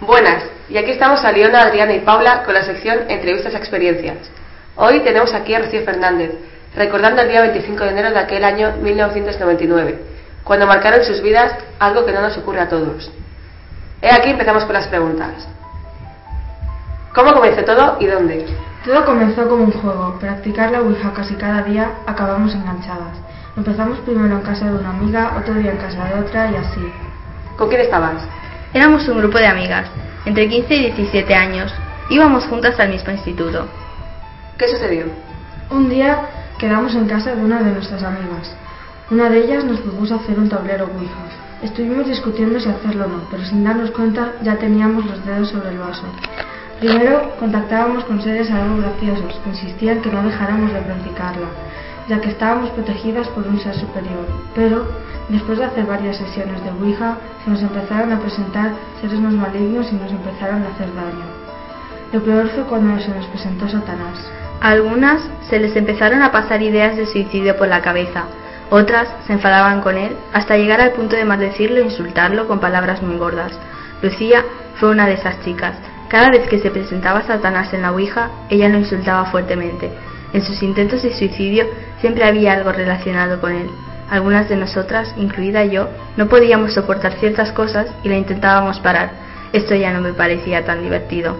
Buenas, 0.00 0.44
y 0.70 0.78
aquí 0.78 0.92
estamos 0.92 1.22
a 1.26 1.30
Leona, 1.30 1.60
Adriana 1.60 1.92
y 1.92 2.00
Paula 2.00 2.42
con 2.44 2.54
la 2.54 2.62
sección 2.62 3.00
Entrevistas 3.10 3.54
a 3.54 3.58
Experiencias. 3.58 4.30
Hoy 4.76 5.00
tenemos 5.00 5.34
aquí 5.34 5.52
a 5.52 5.58
Rocío 5.58 5.82
Fernández, 5.82 6.30
recordando 6.74 7.20
el 7.20 7.28
día 7.28 7.42
25 7.42 7.84
de 7.84 7.90
enero 7.90 8.10
de 8.10 8.18
aquel 8.18 8.42
año 8.42 8.76
1999, 8.80 10.00
cuando 10.42 10.66
marcaron 10.66 11.04
sus 11.04 11.20
vidas 11.20 11.52
algo 11.78 12.06
que 12.06 12.12
no 12.12 12.22
nos 12.22 12.34
ocurre 12.38 12.60
a 12.60 12.68
todos. 12.70 13.12
He 14.00 14.10
aquí 14.10 14.30
empezamos 14.30 14.64
con 14.64 14.72
las 14.72 14.88
preguntas. 14.88 15.46
¿Cómo 17.14 17.34
comenzó 17.34 17.62
todo 17.66 17.98
y 18.00 18.06
dónde? 18.06 18.46
Todo 18.86 19.04
comenzó 19.04 19.46
como 19.50 19.64
un 19.64 19.72
juego, 19.72 20.18
practicar 20.18 20.70
la 20.70 20.80
Ouija 20.80 21.12
casi 21.12 21.34
cada 21.34 21.62
día 21.62 21.90
acabamos 22.06 22.54
enganchadas. 22.54 23.18
Empezamos 23.54 23.98
primero 23.98 24.34
en 24.34 24.40
casa 24.40 24.64
de 24.64 24.78
una 24.78 24.88
amiga, 24.88 25.36
otro 25.38 25.52
día 25.52 25.72
en 25.72 25.76
casa 25.76 26.06
de 26.06 26.20
otra 26.20 26.50
y 26.50 26.56
así. 26.56 26.92
¿Con 27.58 27.68
quién 27.68 27.82
estabas? 27.82 28.22
Éramos 28.72 29.08
un 29.08 29.18
grupo 29.18 29.36
de 29.36 29.48
amigas, 29.48 29.88
entre 30.24 30.48
15 30.48 30.74
y 30.76 30.92
17 30.92 31.34
años. 31.34 31.74
Íbamos 32.08 32.44
juntas 32.44 32.78
al 32.78 32.90
mismo 32.90 33.10
instituto. 33.10 33.66
¿Qué 34.56 34.68
sucedió? 34.68 35.06
Un 35.70 35.88
día 35.88 36.20
quedamos 36.56 36.94
en 36.94 37.08
casa 37.08 37.34
de 37.34 37.42
una 37.42 37.64
de 37.64 37.72
nuestras 37.72 38.04
amigas. 38.04 38.54
Una 39.10 39.28
de 39.28 39.38
ellas 39.38 39.64
nos 39.64 39.80
propuso 39.80 40.14
hacer 40.14 40.38
un 40.38 40.48
tablero 40.48 40.84
Ouija. 40.84 41.16
Estuvimos 41.62 42.06
discutiendo 42.06 42.60
si 42.60 42.68
hacerlo 42.68 43.06
o 43.06 43.08
no, 43.08 43.22
pero 43.28 43.44
sin 43.44 43.64
darnos 43.64 43.90
cuenta 43.90 44.34
ya 44.42 44.56
teníamos 44.56 45.04
los 45.04 45.26
dedos 45.26 45.48
sobre 45.48 45.70
el 45.70 45.78
vaso. 45.78 46.04
Primero 46.78 47.34
contactábamos 47.40 48.04
con 48.04 48.22
seres 48.22 48.52
algo 48.52 48.76
graciosos 48.76 49.34
que 49.42 49.50
insistían 49.50 50.00
que 50.00 50.12
no 50.12 50.22
dejáramos 50.22 50.72
de 50.72 50.80
practicarla, 50.80 51.48
ya 52.10 52.20
que 52.20 52.30
estábamos 52.30 52.70
protegidas 52.70 53.28
por 53.28 53.46
un 53.46 53.60
ser 53.60 53.74
superior. 53.74 54.26
Pero, 54.54 54.84
después 55.28 55.58
de 55.58 55.64
hacer 55.64 55.86
varias 55.86 56.16
sesiones 56.16 56.62
de 56.64 56.70
Ouija, 56.70 57.16
se 57.44 57.50
nos 57.50 57.62
empezaron 57.62 58.12
a 58.12 58.18
presentar 58.18 58.72
seres 59.00 59.20
más 59.20 59.32
malignos 59.32 59.90
y 59.92 59.94
nos 59.94 60.10
empezaron 60.10 60.64
a 60.64 60.70
hacer 60.70 60.92
daño. 60.92 61.24
Lo 62.12 62.20
peor 62.22 62.48
fue 62.48 62.64
cuando 62.64 63.00
se 63.00 63.14
nos 63.14 63.26
presentó 63.26 63.68
Satanás. 63.68 64.18
A 64.60 64.70
algunas 64.70 65.22
se 65.48 65.60
les 65.60 65.76
empezaron 65.76 66.20
a 66.22 66.32
pasar 66.32 66.60
ideas 66.60 66.96
de 66.96 67.06
suicidio 67.06 67.56
por 67.56 67.68
la 67.68 67.80
cabeza, 67.80 68.24
otras 68.70 69.08
se 69.26 69.32
enfadaban 69.32 69.80
con 69.80 69.96
él 69.96 70.16
hasta 70.32 70.56
llegar 70.56 70.80
al 70.80 70.92
punto 70.92 71.16
de 71.16 71.24
maldecirlo 71.24 71.78
e 71.78 71.84
insultarlo 71.84 72.46
con 72.46 72.60
palabras 72.60 73.02
muy 73.02 73.16
gordas. 73.16 73.52
Lucía 74.00 74.44
fue 74.76 74.90
una 74.90 75.06
de 75.06 75.14
esas 75.14 75.40
chicas. 75.44 75.76
Cada 76.08 76.30
vez 76.30 76.48
que 76.48 76.60
se 76.60 76.70
presentaba 76.70 77.22
Satanás 77.22 77.72
en 77.72 77.82
la 77.82 77.92
Ouija, 77.92 78.30
ella 78.48 78.68
lo 78.68 78.78
insultaba 78.78 79.24
fuertemente. 79.26 79.90
En 80.32 80.42
sus 80.42 80.62
intentos 80.62 81.02
de 81.02 81.12
suicidio 81.12 81.64
siempre 82.00 82.24
había 82.24 82.52
algo 82.52 82.72
relacionado 82.72 83.40
con 83.40 83.52
él. 83.52 83.68
Algunas 84.10 84.48
de 84.48 84.56
nosotras, 84.56 85.14
incluida 85.16 85.64
yo, 85.64 85.88
no 86.16 86.28
podíamos 86.28 86.74
soportar 86.74 87.14
ciertas 87.14 87.52
cosas 87.52 87.86
y 88.02 88.08
la 88.08 88.16
intentábamos 88.16 88.80
parar. 88.80 89.10
Esto 89.52 89.74
ya 89.74 89.92
no 89.92 90.00
me 90.00 90.12
parecía 90.12 90.64
tan 90.64 90.82
divertido. 90.82 91.36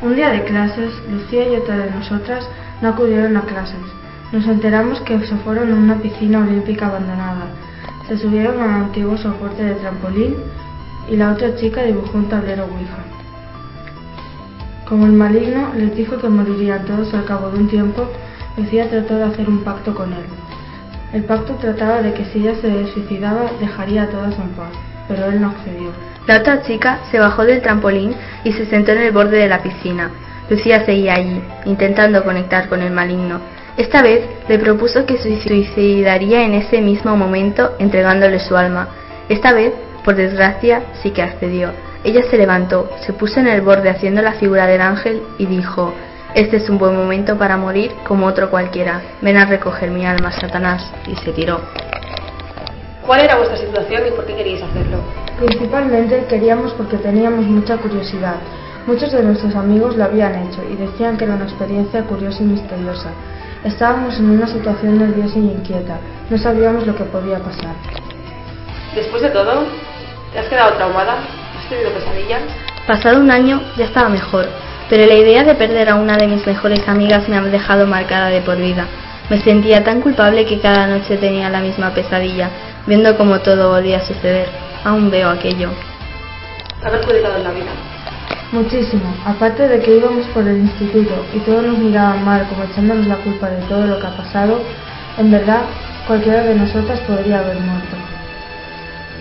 Un 0.00 0.16
día 0.16 0.30
de 0.30 0.42
clases, 0.44 0.92
Lucía 1.10 1.48
y 1.48 1.56
otra 1.56 1.76
de 1.76 1.90
nosotras 1.90 2.48
no 2.80 2.88
acudieron 2.88 3.36
a 3.36 3.42
clases. 3.42 3.80
Nos 4.32 4.46
enteramos 4.46 5.00
que 5.02 5.18
se 5.26 5.36
fueron 5.36 5.72
a 5.72 5.76
una 5.76 5.96
piscina 5.96 6.40
olímpica 6.40 6.86
abandonada. 6.86 7.46
Se 8.08 8.18
subieron 8.18 8.60
a 8.60 8.66
un 8.66 8.72
antiguo 8.84 9.16
soporte 9.16 9.62
de 9.62 9.74
trampolín 9.74 10.36
y 11.08 11.16
la 11.16 11.32
otra 11.32 11.54
chica 11.56 11.82
dibujó 11.82 12.18
un 12.18 12.28
tablero 12.28 12.64
Ouija. 12.64 13.21
Como 14.92 15.06
el 15.06 15.12
maligno 15.12 15.72
les 15.74 15.96
dijo 15.96 16.18
que 16.18 16.28
morirían 16.28 16.84
todos 16.84 17.14
al 17.14 17.24
cabo 17.24 17.48
de 17.48 17.60
un 17.60 17.66
tiempo, 17.66 18.10
Lucía 18.58 18.90
trató 18.90 19.16
de 19.16 19.24
hacer 19.24 19.48
un 19.48 19.64
pacto 19.64 19.94
con 19.94 20.12
él. 20.12 20.26
El 21.14 21.24
pacto 21.24 21.54
trataba 21.54 22.02
de 22.02 22.12
que 22.12 22.26
si 22.26 22.40
ella 22.40 22.54
se 22.60 22.92
suicidaba 22.92 23.52
dejaría 23.58 24.02
a 24.02 24.08
todas 24.08 24.38
en 24.38 24.50
paz, 24.50 24.68
pero 25.08 25.24
él 25.30 25.40
no 25.40 25.48
accedió. 25.48 25.92
La 26.26 26.40
otra 26.40 26.60
chica 26.60 26.98
se 27.10 27.18
bajó 27.18 27.46
del 27.46 27.62
trampolín 27.62 28.14
y 28.44 28.52
se 28.52 28.66
sentó 28.66 28.92
en 28.92 28.98
el 28.98 29.12
borde 29.12 29.38
de 29.38 29.48
la 29.48 29.62
piscina. 29.62 30.10
Lucía 30.50 30.84
seguía 30.84 31.14
allí, 31.14 31.40
intentando 31.64 32.22
conectar 32.22 32.68
con 32.68 32.82
el 32.82 32.92
maligno. 32.92 33.40
Esta 33.78 34.02
vez 34.02 34.26
le 34.46 34.58
propuso 34.58 35.06
que 35.06 35.16
se 35.16 35.40
suicidaría 35.40 36.44
en 36.44 36.52
ese 36.52 36.82
mismo 36.82 37.16
momento 37.16 37.76
entregándole 37.78 38.40
su 38.40 38.58
alma. 38.58 38.88
Esta 39.30 39.54
vez, 39.54 39.72
por 40.04 40.16
desgracia, 40.16 40.82
sí 41.02 41.12
que 41.12 41.22
accedió. 41.22 41.70
Ella 42.04 42.22
se 42.28 42.36
levantó, 42.36 42.90
se 43.06 43.12
puso 43.12 43.40
en 43.40 43.46
el 43.46 43.60
borde 43.60 43.88
haciendo 43.88 44.22
la 44.22 44.32
figura 44.32 44.66
del 44.66 44.80
ángel 44.80 45.22
y 45.38 45.46
dijo, 45.46 45.94
este 46.34 46.56
es 46.56 46.68
un 46.70 46.78
buen 46.78 46.96
momento 46.96 47.36
para 47.36 47.58
morir 47.58 47.92
como 48.06 48.26
otro 48.26 48.50
cualquiera. 48.50 49.02
Ven 49.20 49.36
a 49.36 49.44
recoger 49.44 49.90
mi 49.90 50.06
alma, 50.06 50.32
Satanás. 50.32 50.90
Y 51.06 51.14
se 51.16 51.30
tiró. 51.32 51.60
¿Cuál 53.06 53.20
era 53.20 53.36
vuestra 53.36 53.58
situación 53.58 54.06
y 54.08 54.10
por 54.12 54.24
qué 54.24 54.34
queríais 54.34 54.62
hacerlo? 54.62 54.98
Principalmente 55.38 56.24
queríamos 56.30 56.72
porque 56.72 56.96
teníamos 56.96 57.44
mucha 57.44 57.76
curiosidad. 57.76 58.36
Muchos 58.86 59.12
de 59.12 59.22
nuestros 59.22 59.54
amigos 59.54 59.96
lo 59.96 60.04
habían 60.04 60.34
hecho 60.46 60.62
y 60.70 60.76
decían 60.76 61.18
que 61.18 61.24
era 61.24 61.34
una 61.34 61.44
experiencia 61.44 62.02
curiosa 62.04 62.42
y 62.42 62.46
misteriosa. 62.46 63.10
Estábamos 63.62 64.18
en 64.18 64.30
una 64.30 64.46
situación 64.46 64.98
nerviosa 64.98 65.38
y 65.38 65.50
inquieta. 65.50 65.98
No 66.30 66.38
sabíamos 66.38 66.86
lo 66.86 66.96
que 66.96 67.04
podía 67.04 67.38
pasar. 67.38 67.74
Después 68.94 69.22
de 69.22 69.30
todo, 69.30 69.66
¿te 70.32 70.38
has 70.38 70.46
quedado 70.46 70.76
traumada? 70.76 71.41
¿Has 71.72 71.78
tenido 71.78 71.94
pesadillas? 71.94 72.42
Pasado 72.86 73.18
un 73.18 73.30
año 73.30 73.62
ya 73.78 73.86
estaba 73.86 74.10
mejor, 74.10 74.46
pero 74.90 75.06
la 75.06 75.14
idea 75.14 75.42
de 75.42 75.54
perder 75.54 75.88
a 75.88 75.94
una 75.94 76.18
de 76.18 76.26
mis 76.26 76.46
mejores 76.46 76.86
amigas 76.86 77.26
me 77.30 77.36
ha 77.38 77.40
dejado 77.40 77.86
marcada 77.86 78.28
de 78.28 78.42
por 78.42 78.58
vida. 78.58 78.84
Me 79.30 79.40
sentía 79.40 79.82
tan 79.82 80.02
culpable 80.02 80.44
que 80.44 80.60
cada 80.60 80.86
noche 80.86 81.16
tenía 81.16 81.48
la 81.48 81.60
misma 81.60 81.94
pesadilla, 81.94 82.50
viendo 82.86 83.16
cómo 83.16 83.40
todo 83.40 83.70
volvía 83.70 83.98
a 83.98 84.06
suceder. 84.06 84.50
Aún 84.84 85.10
veo 85.10 85.30
aquello. 85.30 85.70
¿Te 86.82 86.88
ha 86.88 86.90
perjudicado 86.90 87.38
en 87.38 87.44
la 87.44 87.50
vida? 87.52 87.72
Muchísimo. 88.52 89.14
Aparte 89.24 89.66
de 89.66 89.80
que 89.80 89.96
íbamos 89.96 90.26
por 90.26 90.46
el 90.46 90.58
instituto 90.58 91.24
y 91.32 91.38
todos 91.38 91.62
nos 91.62 91.78
miraban 91.78 92.22
mal 92.22 92.46
como 92.48 92.64
echándonos 92.64 93.06
la 93.06 93.16
culpa 93.16 93.48
de 93.48 93.62
todo 93.62 93.86
lo 93.86 93.98
que 93.98 94.06
ha 94.08 94.14
pasado, 94.14 94.60
en 95.16 95.30
verdad 95.30 95.62
cualquiera 96.06 96.42
de 96.42 96.54
nosotras 96.54 97.00
podría 97.00 97.38
haber 97.38 97.56
muerto. 97.60 98.01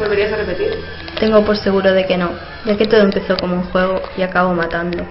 ¿Volverías 0.00 0.32
a 0.32 0.36
repetir? 0.36 0.82
Tengo 1.20 1.44
por 1.44 1.58
seguro 1.58 1.92
de 1.92 2.06
que 2.06 2.16
no, 2.16 2.30
ya 2.64 2.74
que 2.74 2.86
todo 2.86 3.02
empezó 3.02 3.36
como 3.36 3.54
un 3.54 3.64
juego 3.64 4.00
y 4.16 4.22
acabó 4.22 4.54
matando. 4.54 5.04